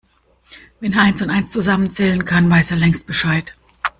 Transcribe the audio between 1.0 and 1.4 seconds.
eins und